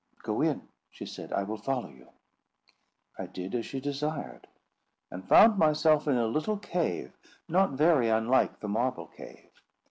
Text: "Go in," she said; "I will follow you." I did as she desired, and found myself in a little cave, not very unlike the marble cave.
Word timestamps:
"Go 0.23 0.41
in," 0.41 0.67
she 0.89 1.05
said; 1.05 1.31
"I 1.31 1.43
will 1.43 1.59
follow 1.61 1.89
you." 1.91 2.07
I 3.19 3.27
did 3.27 3.53
as 3.53 3.67
she 3.67 3.79
desired, 3.79 4.47
and 5.11 5.27
found 5.29 5.59
myself 5.59 6.07
in 6.07 6.17
a 6.17 6.25
little 6.25 6.57
cave, 6.57 7.15
not 7.47 7.73
very 7.73 8.09
unlike 8.09 8.61
the 8.61 8.67
marble 8.67 9.05
cave. 9.05 9.51